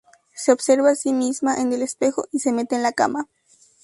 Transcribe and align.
Se 0.33 0.51
observa 0.51 0.89
a 0.89 0.95
sí 0.95 1.13
misma 1.13 1.57
en 1.61 1.73
el 1.73 1.83
espejo 1.83 2.25
y 2.31 2.39
se 2.39 2.51
mete 2.51 2.73
en 2.75 2.81
la 2.81 2.91
cama. 2.91 3.29